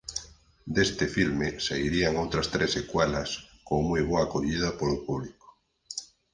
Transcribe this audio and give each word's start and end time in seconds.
Deste 0.75 1.05
filme 1.15 1.47
sairían 1.67 2.13
outras 2.23 2.47
tres 2.53 2.69
secuelas 2.77 3.29
con 3.67 3.79
moi 3.89 4.01
boa 4.09 4.23
acollida 4.25 4.69
polo 4.79 4.97
público. 5.07 5.47